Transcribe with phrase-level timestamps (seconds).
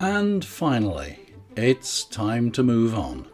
[0.00, 1.18] And finally,
[1.54, 3.26] it's time to move on.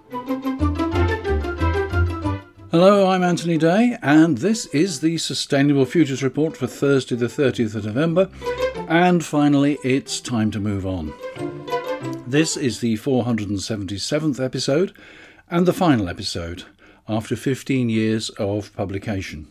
[2.72, 7.76] Hello, I'm Anthony Day, and this is the Sustainable Futures Report for Thursday, the 30th
[7.76, 8.28] of November.
[8.88, 11.12] And finally, it's time to move on.
[12.26, 14.92] This is the 477th episode
[15.48, 16.64] and the final episode
[17.08, 19.46] after 15 years of publication.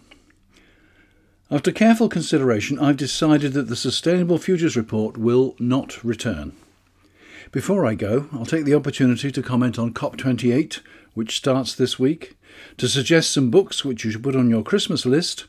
[1.52, 6.54] After careful consideration, I've decided that the Sustainable Futures Report will not return.
[7.52, 10.82] Before I go, I'll take the opportunity to comment on COP28,
[11.16, 12.38] which starts this week,
[12.78, 15.46] to suggest some books which you should put on your Christmas list,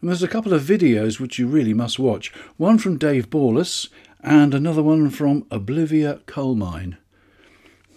[0.00, 2.32] and there's a couple of videos which you really must watch.
[2.56, 3.88] One from Dave Borlace
[4.20, 6.96] and another one from Oblivia Coalmine.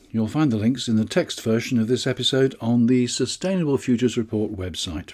[0.09, 4.17] You'll find the links in the text version of this episode on the Sustainable Futures
[4.17, 5.13] Report website.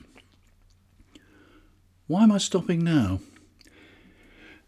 [2.08, 3.20] Why am I stopping now?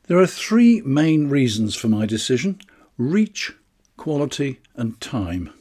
[0.08, 2.62] There are three main reasons for my decision
[2.98, 3.52] reach,
[3.98, 5.52] quality, and time.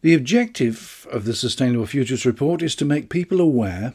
[0.00, 3.94] The objective of the Sustainable Futures Report is to make people aware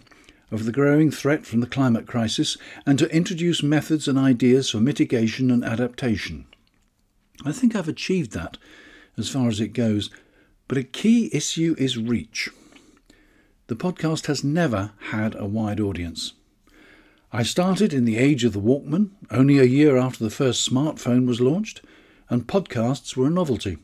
[0.49, 4.79] of the growing threat from the climate crisis and to introduce methods and ideas for
[4.79, 6.45] mitigation and adaptation.
[7.43, 8.57] I think I've achieved that
[9.17, 10.09] as far as it goes,
[10.69, 12.49] but a key issue is reach.
[13.67, 16.33] The podcast has never had a wide audience.
[17.33, 21.27] I started in the age of the Walkman, only a year after the first smartphone
[21.27, 21.81] was launched,
[22.29, 23.77] and podcasts were a novelty.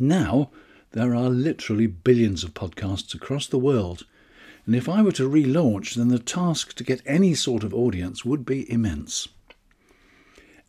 [0.00, 0.50] Now,
[0.92, 4.06] there are literally billions of podcasts across the world,
[4.64, 8.24] and if I were to relaunch, then the task to get any sort of audience
[8.24, 9.28] would be immense.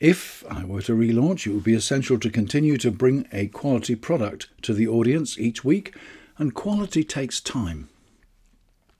[0.01, 3.95] If I were to relaunch, it would be essential to continue to bring a quality
[3.95, 5.95] product to the audience each week,
[6.37, 7.89] and quality takes time.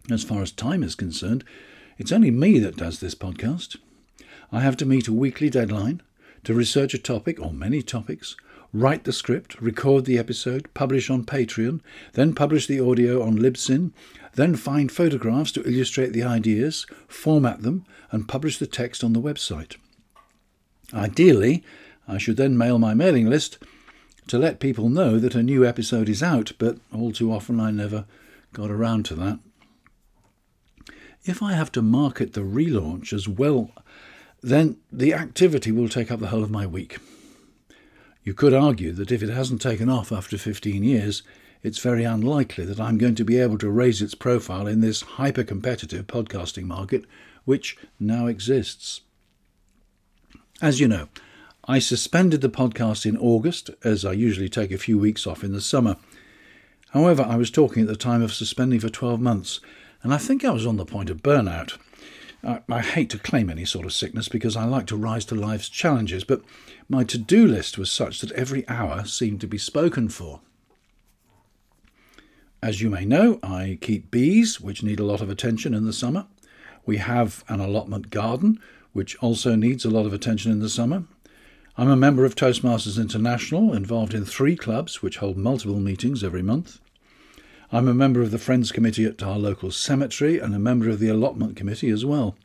[0.10, 1.44] As far as time is concerned,
[1.98, 3.78] it's only me that does this podcast.
[4.52, 6.02] I have to meet a weekly deadline,
[6.44, 8.36] to research a topic or many topics,
[8.72, 11.82] write the script, record the episode, publish on Patreon,
[12.14, 13.92] then publish the audio on Libsyn,
[14.34, 19.22] then find photographs to illustrate the ideas, format them, and publish the text on the
[19.22, 19.78] website.
[20.94, 21.64] Ideally,
[22.08, 23.58] I should then mail my mailing list
[24.28, 27.72] to let people know that a new episode is out, but all too often I
[27.72, 28.06] never
[28.54, 29.40] got around to that.
[31.24, 33.72] If I have to market the relaunch as well,
[34.42, 36.98] then the activity will take up the whole of my week.
[38.24, 41.24] You could argue that if it hasn't taken off after 15 years,
[41.62, 45.02] it's very unlikely that I'm going to be able to raise its profile in this
[45.02, 47.06] hyper competitive podcasting market
[47.46, 49.02] which now exists.
[50.62, 51.10] As you know,
[51.68, 55.52] I suspended the podcast in August, as I usually take a few weeks off in
[55.52, 55.96] the summer.
[56.92, 59.62] However, I was talking at the time of suspending for 12 months,
[60.04, 61.80] and I think I was on the point of burnout.
[62.44, 65.36] I, I, hate to claim any sort of sickness because I like to rise to
[65.36, 66.44] life's challenges, but
[66.88, 70.42] my to do list was such that every hour seemed to be spoken for.
[72.62, 75.94] As you may know, I keep bees, which need a lot of attention in the
[75.94, 76.28] summer.
[76.86, 78.60] We have an allotment garden,
[78.94, 81.06] which also needs a lot of attention in the summer.
[81.78, 86.42] I'm a member of Toastmasters International, involved in three clubs which hold multiple meetings every
[86.42, 86.80] month.
[87.72, 91.00] I'm a member of the Friends Committee at our local cemetery and a member of
[91.00, 92.36] the Allotment Committee as well.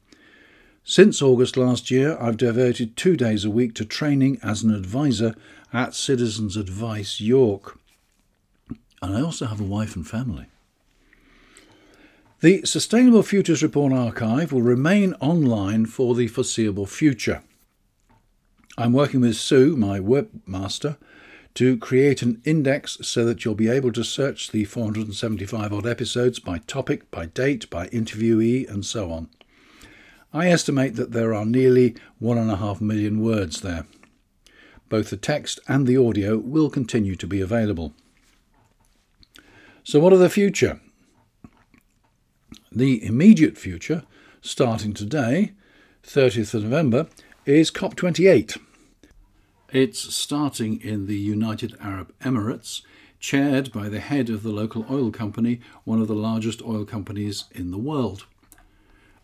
[0.83, 5.35] Since August last year, I've devoted two days a week to training as an advisor
[5.73, 7.79] at Citizens Advice York
[9.03, 10.47] and I also have a wife and family.
[12.41, 17.43] The Sustainable Futures Report archive will remain online for the foreseeable future.
[18.79, 20.97] I'm working with Sue, my webmaster,
[21.55, 26.39] to create an index so that you'll be able to search the 475 odd episodes
[26.39, 29.29] by topic, by date, by interviewee, and so on.
[30.33, 33.87] I estimate that there are nearly one and a half million words there.
[34.89, 37.93] Both the text and the audio will continue to be available.
[39.83, 40.81] So, what of the future?
[42.71, 44.05] The immediate future,
[44.41, 45.53] starting today,
[46.05, 47.09] 30th of November,
[47.45, 48.59] is COP28.
[49.73, 52.83] It's starting in the United Arab Emirates,
[53.21, 57.45] chaired by the head of the local oil company, one of the largest oil companies
[57.53, 58.27] in the world.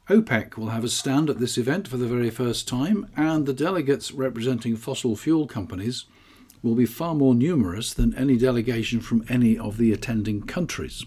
[0.09, 3.53] OPEC will have a stand at this event for the very first time, and the
[3.53, 6.05] delegates representing fossil fuel companies
[6.63, 11.05] will be far more numerous than any delegation from any of the attending countries.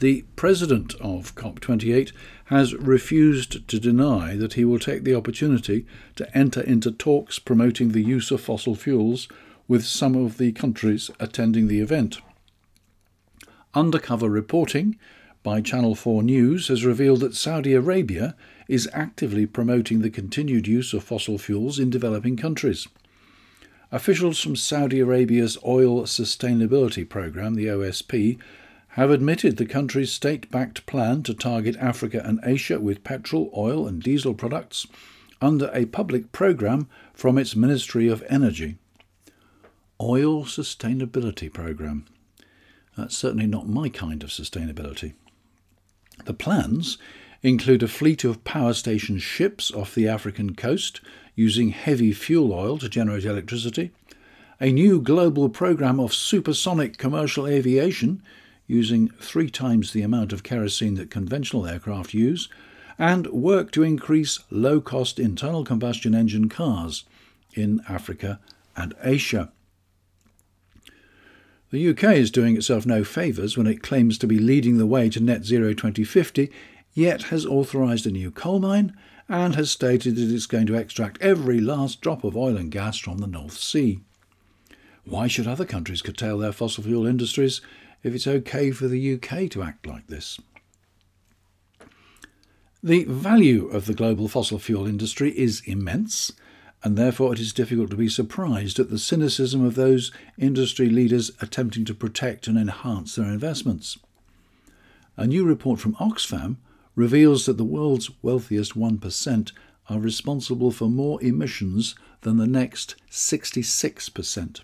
[0.00, 2.12] The president of COP28
[2.46, 5.84] has refused to deny that he will take the opportunity
[6.16, 9.28] to enter into talks promoting the use of fossil fuels
[9.68, 12.22] with some of the countries attending the event.
[13.74, 14.98] Undercover reporting
[15.42, 18.34] by Channel 4 News has revealed that Saudi Arabia
[18.68, 22.88] is actively promoting the continued use of fossil fuels in developing countries.
[23.92, 28.38] Officials from Saudi Arabia's Oil Sustainability Programme, the OSP,
[28.94, 33.86] have admitted the country's state backed plan to target Africa and Asia with petrol, oil,
[33.86, 34.86] and diesel products
[35.40, 38.76] under a public programme from its Ministry of Energy.
[40.00, 42.06] Oil Sustainability Programme.
[42.96, 45.14] That's certainly not my kind of sustainability.
[46.24, 46.98] The plans
[47.42, 51.00] include a fleet of power station ships off the African coast
[51.34, 53.92] using heavy fuel oil to generate electricity,
[54.60, 58.22] a new global program of supersonic commercial aviation
[58.70, 62.48] using three times the amount of kerosene that conventional aircraft use,
[62.98, 67.04] and work to increase low cost internal combustion engine cars
[67.54, 68.38] in Africa
[68.76, 69.50] and Asia.
[71.70, 75.08] The UK is doing itself no favours when it claims to be leading the way
[75.10, 76.50] to net zero 2050,
[76.94, 78.94] yet has authorised a new coal mine
[79.28, 82.98] and has stated that it's going to extract every last drop of oil and gas
[82.98, 84.00] from the North Sea.
[85.04, 87.60] Why should other countries curtail their fossil fuel industries
[88.02, 90.38] if it's okay for the UK to act like this?
[92.82, 96.32] The value of the global fossil fuel industry is immense,
[96.82, 101.30] and therefore it is difficult to be surprised at the cynicism of those industry leaders
[101.42, 103.98] attempting to protect and enhance their investments.
[105.18, 106.56] A new report from Oxfam
[106.94, 109.52] reveals that the world's wealthiest 1%
[109.90, 114.60] are responsible for more emissions than the next 66%.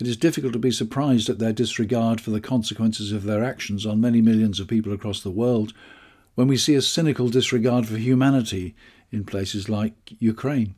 [0.00, 3.84] It is difficult to be surprised at their disregard for the consequences of their actions
[3.84, 5.74] on many millions of people across the world
[6.36, 8.74] when we see a cynical disregard for humanity
[9.12, 10.74] in places like Ukraine,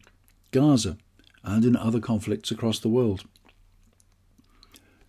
[0.51, 0.97] Gaza,
[1.45, 3.25] and in other conflicts across the world.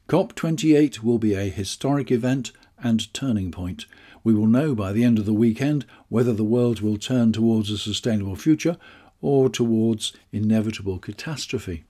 [0.07, 3.87] COP28 will be a historic event and turning point.
[4.23, 7.71] We will know by the end of the weekend whether the world will turn towards
[7.71, 8.77] a sustainable future
[9.21, 11.85] or towards inevitable catastrophe.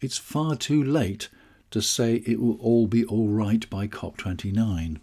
[0.00, 1.28] It's far too late
[1.70, 4.98] to say it will all be all right by COP29.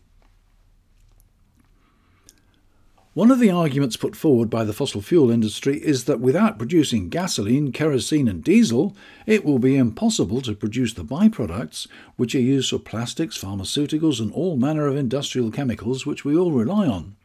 [3.16, 7.10] One of the arguments put forward by the fossil fuel industry is that without producing
[7.10, 8.96] gasoline, kerosene, and diesel,
[9.28, 14.32] it will be impossible to produce the byproducts which are used for plastics, pharmaceuticals, and
[14.32, 17.16] all manner of industrial chemicals which we all rely on.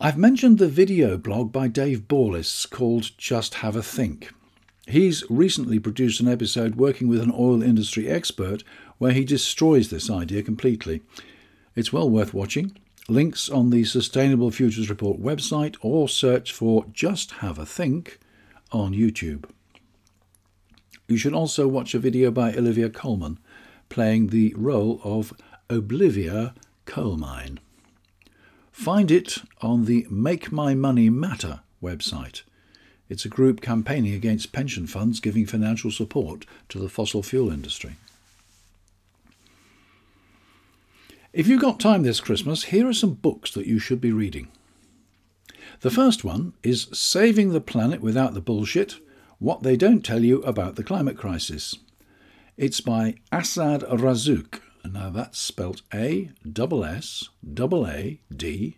[0.00, 4.32] I've mentioned the video blog by Dave Borlace called Just Have a Think.
[4.88, 8.64] He's recently produced an episode working with an oil industry expert
[8.96, 11.02] where he destroys this idea completely.
[11.76, 12.74] It's well worth watching
[13.06, 18.18] links on the Sustainable Futures Report website or search for Just Have a Think
[18.72, 19.44] on YouTube.
[21.06, 23.38] You should also watch a video by Olivia Colman
[23.90, 25.34] playing the role of
[25.68, 26.54] Oblivia
[26.86, 27.58] Coalmine.
[28.72, 32.40] Find it on the Make My Money Matter website.
[33.08, 37.96] It's a group campaigning against pension funds giving financial support to the fossil fuel industry.
[41.32, 44.48] If you've got time this Christmas, here are some books that you should be reading.
[45.80, 48.96] The first one is Saving the Planet Without the Bullshit
[49.38, 51.76] What They Don't Tell You About the Climate Crisis.
[52.56, 54.60] It's by Assaad Razzouk.
[54.84, 58.76] Now that's spelt A double S double A D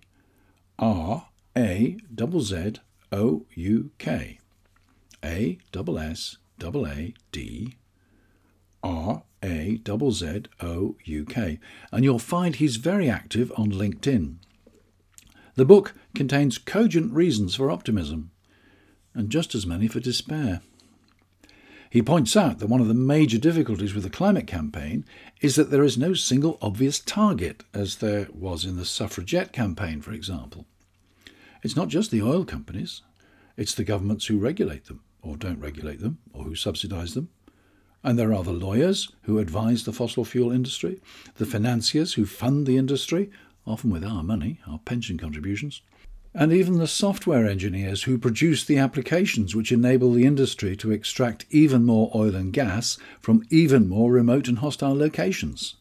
[0.79, 2.75] R A double Z
[3.13, 4.39] O U K.
[5.25, 7.77] A double S double A D
[8.83, 11.59] R A Z Z O U K,
[11.93, 14.37] and you'll find he's very active on LinkedIn.
[15.57, 18.31] The book contains cogent reasons for optimism
[19.15, 20.61] and just as many for despair.
[21.91, 25.05] He points out that one of the major difficulties with the climate campaign
[25.41, 30.01] is that there is no single obvious target, as there was in the suffragette campaign,
[30.01, 30.67] for example.
[31.63, 33.03] It's not just the oil companies,
[33.57, 37.29] it's the governments who regulate them, or don't regulate them, or who subsidise them,
[38.03, 41.01] and there are the lawyers who advise the fossil fuel industry,
[41.37, 43.31] the financiers who fund the industry,
[43.67, 45.83] often with our money, our pension contributions,
[46.33, 51.45] and even the software engineers who produce the applications which enable the industry to extract
[51.51, 55.75] even more oil and gas from even more remote and hostile locations.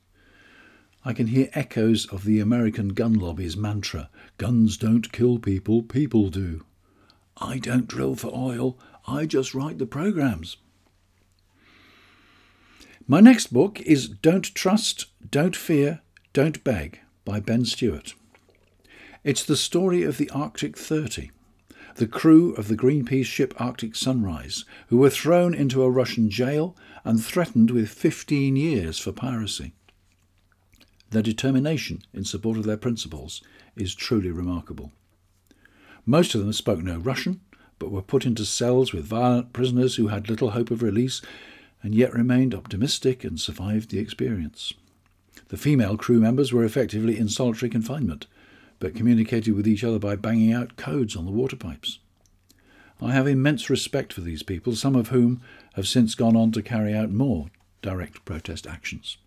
[1.05, 4.09] I can hear echoes of the American gun lobby's mantra
[4.39, 6.65] guns don't kill people, people do.
[7.38, 10.58] I don't drill for oil, I just write the programs.
[13.05, 18.15] My next book is Don't Trust, Don't Fear, Don't Beg by Ben Stewart.
[19.25, 21.31] It's the story of the Arctic 30,
[21.96, 26.77] the crew of the Greenpeace ship Arctic Sunrise, who were thrown into a Russian jail
[27.03, 29.74] and threatened with 15 years for piracy.
[31.10, 33.41] Their determination in support of their principles
[33.79, 34.91] is truly remarkable.
[36.05, 37.41] Most of them spoke no Russian,
[37.77, 41.21] but were put into cells with violent prisoners who had little hope of release
[41.81, 44.74] and yet remained optimistic and survived the experience.
[45.48, 48.27] The female crew members were effectively in solitary confinement,
[48.79, 52.00] but communicated with each other by banging out codes on the water pipes.
[53.01, 55.41] I have immense respect for these people, some of whom
[55.74, 57.48] have since gone on to carry out more
[57.81, 59.17] direct protest actions.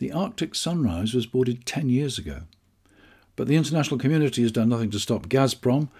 [0.00, 2.44] The Arctic Sunrise was boarded 10 years ago,
[3.36, 5.90] but the international community has done nothing to stop Gazprom,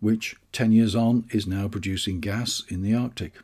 [0.00, 3.34] which 10 years on is now producing gas in the Arctic.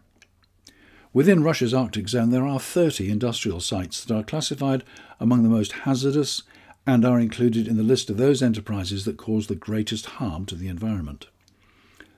[1.13, 4.85] Within Russia's Arctic zone, there are 30 industrial sites that are classified
[5.21, 6.45] among the most hazardous
[6.87, 10.55] and are included in the list of those enterprises that cause the greatest harm to
[10.55, 11.27] the environment.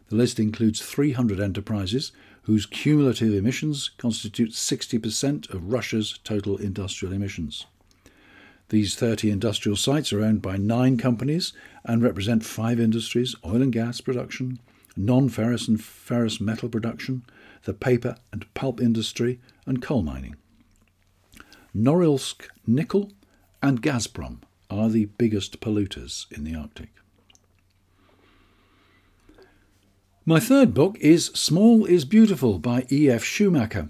[0.08, 2.12] The list includes 300 enterprises
[2.42, 7.66] whose cumulative emissions constitute 60% of Russia's total industrial emissions.
[8.70, 11.52] These 30 industrial sites are owned by nine companies
[11.84, 14.60] and represent five industries oil and gas production,
[14.96, 17.24] non ferrous and ferrous metal production,
[17.64, 20.36] the paper and pulp industry, and coal mining.
[21.74, 23.12] Norilsk Nickel
[23.62, 24.38] and Gazprom
[24.70, 26.90] are the biggest polluters in the Arctic.
[30.26, 33.24] My third book is Small is Beautiful by E.F.
[33.24, 33.88] Schumacher.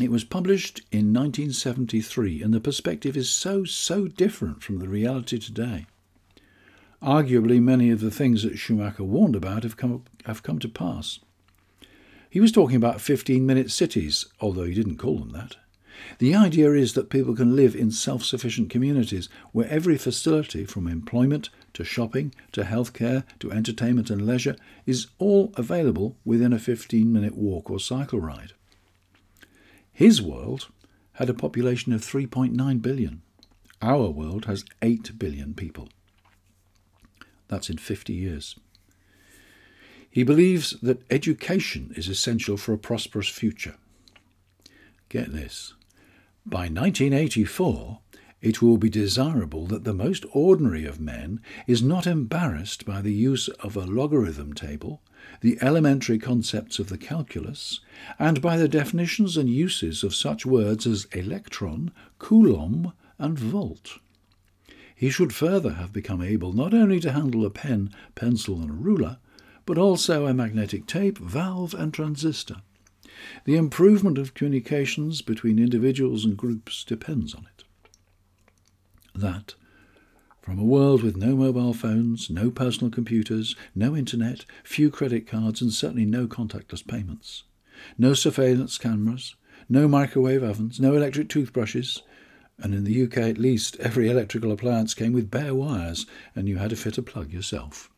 [0.00, 5.38] It was published in 1973, and the perspective is so, so different from the reality
[5.38, 5.86] today.
[7.00, 11.20] Arguably, many of the things that Schumacher warned about have come, have come to pass.
[12.28, 15.58] He was talking about 15 minute cities, although he didn't call them that.
[16.18, 20.88] The idea is that people can live in self sufficient communities where every facility, from
[20.88, 27.12] employment to shopping to healthcare to entertainment and leisure, is all available within a 15
[27.12, 28.54] minute walk or cycle ride.
[29.94, 30.68] His world
[31.14, 33.22] had a population of 3.9 billion.
[33.80, 35.88] Our world has 8 billion people.
[37.48, 38.56] That's in 50 years.
[40.10, 43.76] He believes that education is essential for a prosperous future.
[45.08, 45.74] Get this
[46.46, 48.00] by 1984,
[48.42, 53.14] it will be desirable that the most ordinary of men is not embarrassed by the
[53.14, 55.00] use of a logarithm table,
[55.40, 57.80] the elementary concepts of the calculus,
[58.18, 63.98] and by the definitions and uses of such words as electron, coulomb, and volt.
[64.94, 68.74] He should further have become able not only to handle a pen, pencil, and a
[68.74, 69.18] ruler,
[69.66, 72.56] but also a magnetic tape, valve, and transistor.
[73.44, 77.64] The improvement of communications between individuals and groups depends on it.
[79.14, 79.54] That,
[80.44, 85.62] from a world with no mobile phones, no personal computers, no internet, few credit cards,
[85.62, 87.44] and certainly no contactless payments,
[87.96, 89.36] no surveillance cameras,
[89.70, 92.02] no microwave ovens, no electric toothbrushes,
[92.58, 96.04] and in the UK at least, every electrical appliance came with bare wires
[96.36, 97.90] and you had to fit a plug yourself.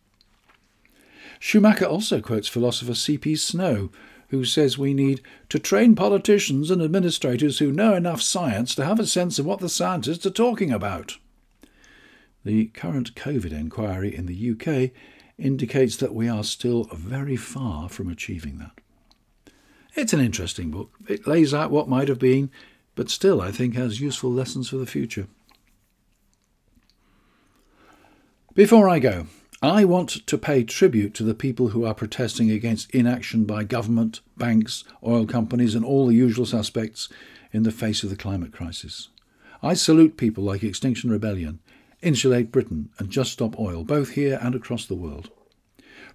[1.41, 3.35] Schumacher also quotes philosopher C.P.
[3.35, 3.91] Snow,
[4.29, 9.01] who says we need to train politicians and administrators who know enough science to have
[9.01, 11.19] a sense of what the scientists are talking about.
[12.47, 14.93] The current COVID inquiry in the UK
[15.37, 18.71] indicates that we are still very far from achieving that.
[19.97, 20.93] It's an interesting book.
[21.09, 22.53] It lays out what might have been,
[22.95, 25.27] but still, I think, has useful lessons for the future.
[28.55, 29.27] Before I go,
[29.61, 34.21] I want to pay tribute to the people who are protesting against inaction by government,
[34.37, 37.09] banks, oil companies, and all the usual suspects
[37.53, 39.09] in the face of the climate crisis.
[39.65, 41.59] I salute people like Extinction Rebellion,
[42.03, 45.31] Insulate Britain, and Just Stop Oil, both here and across the world.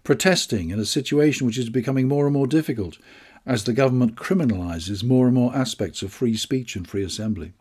[0.04, 2.98] Protesting in a situation which is becoming more and more difficult
[3.46, 7.54] as the government criminalises more and more aspects of free speech and free assembly.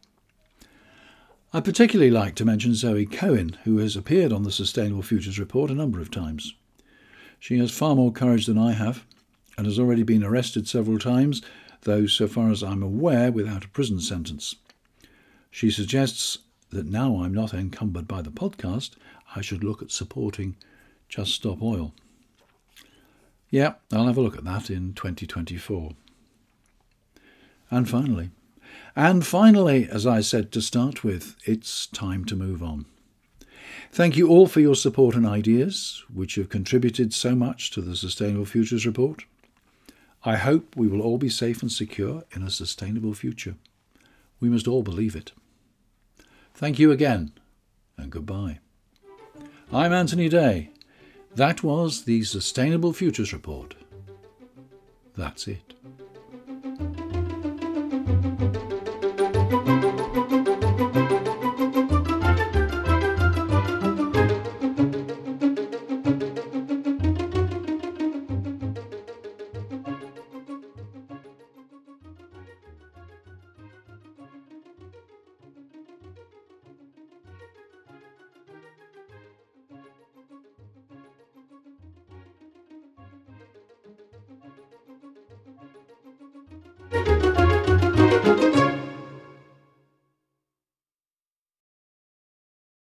[1.52, 5.70] I'd particularly like to mention Zoe Cohen, who has appeared on the Sustainable Futures Report
[5.70, 6.54] a number of times.
[7.38, 9.04] She has far more courage than I have
[9.56, 11.42] and has already been arrested several times,
[11.82, 14.54] though, so far as I'm aware, without a prison sentence.
[15.50, 16.38] She suggests
[16.70, 18.92] that now I'm not encumbered by the podcast,
[19.34, 20.56] I should look at supporting
[21.08, 21.92] Just Stop Oil.
[23.50, 25.92] Yeah, I'll have a look at that in 2024.
[27.70, 28.30] And finally,
[28.96, 32.86] and finally, as I said to start with, it's time to move on.
[33.92, 37.96] Thank you all for your support and ideas, which have contributed so much to the
[37.96, 39.24] Sustainable Futures Report.
[40.24, 43.54] I hope we will all be safe and secure in a sustainable future.
[44.38, 45.32] We must all believe it.
[46.54, 47.32] Thank you again,
[47.96, 48.58] and goodbye.
[49.72, 50.70] I'm Anthony Day.
[51.34, 53.74] That was the Sustainable Futures Report.
[55.16, 55.74] That's it.